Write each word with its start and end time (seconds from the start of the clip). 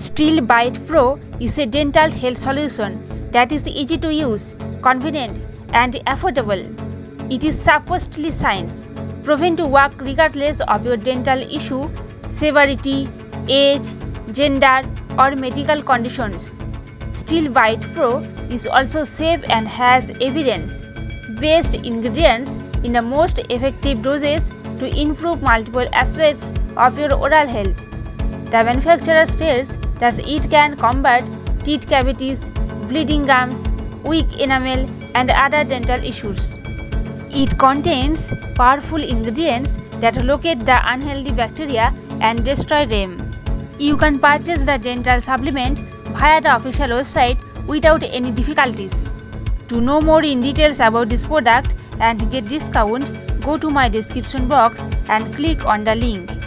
Steel 0.00 0.40
Bite 0.40 0.78
Pro 0.86 1.20
is 1.40 1.58
a 1.58 1.66
dental 1.66 2.10
health 2.10 2.38
solution 2.38 2.92
that 3.32 3.52
is 3.52 3.68
easy 3.68 3.98
to 3.98 4.10
use, 4.10 4.56
convenient, 4.80 5.38
and 5.74 5.96
affordable. 6.06 6.62
It 7.30 7.44
is 7.44 7.60
supposedly 7.60 8.30
science, 8.30 8.88
proven 9.24 9.56
to 9.56 9.66
work 9.66 9.92
regardless 10.00 10.62
of 10.62 10.86
your 10.86 10.96
dental 10.96 11.42
issue, 11.42 11.90
severity, 12.30 13.08
age, 13.46 13.82
gender, 14.32 14.80
or 15.18 15.36
medical 15.36 15.82
conditions. 15.82 16.56
Steel 17.12 17.52
Bite 17.52 17.82
Pro 17.92 18.20
is 18.48 18.66
also 18.66 19.04
safe 19.04 19.44
and 19.50 19.68
has 19.68 20.08
evidence 20.22 20.80
based 21.40 21.74
ingredients 21.74 22.56
in 22.84 22.94
the 22.94 23.02
most 23.02 23.38
effective 23.50 24.02
doses 24.02 24.48
to 24.78 24.98
improve 24.98 25.42
multiple 25.42 25.86
aspects 25.92 26.54
of 26.78 26.98
your 26.98 27.12
oral 27.12 27.46
health. 27.46 27.89
The 28.50 28.64
manufacturer 28.64 29.26
states 29.26 29.78
that 30.00 30.18
it 30.18 30.50
can 30.50 30.76
combat 30.76 31.22
teeth 31.62 31.86
cavities, 31.88 32.50
bleeding 32.88 33.24
gums, 33.24 33.68
weak 34.02 34.40
enamel, 34.40 34.88
and 35.14 35.30
other 35.30 35.62
dental 35.62 36.02
issues. 36.04 36.58
It 37.30 37.56
contains 37.58 38.34
powerful 38.56 39.00
ingredients 39.00 39.78
that 40.00 40.16
locate 40.24 40.66
the 40.66 40.80
unhealthy 40.92 41.30
bacteria 41.30 41.94
and 42.20 42.44
destroy 42.44 42.86
them. 42.86 43.30
You 43.78 43.96
can 43.96 44.18
purchase 44.18 44.64
the 44.64 44.78
dental 44.78 45.20
supplement 45.20 45.78
via 46.18 46.40
the 46.40 46.56
official 46.56 46.88
website 46.88 47.38
without 47.68 48.02
any 48.02 48.32
difficulties. 48.32 49.14
To 49.68 49.80
know 49.80 50.00
more 50.00 50.24
in 50.24 50.40
details 50.40 50.80
about 50.80 51.08
this 51.08 51.24
product 51.24 51.76
and 52.00 52.18
get 52.32 52.48
discount, 52.48 53.08
go 53.42 53.56
to 53.58 53.70
my 53.70 53.88
description 53.88 54.48
box 54.48 54.82
and 55.08 55.32
click 55.36 55.64
on 55.64 55.84
the 55.84 55.94
link. 55.94 56.39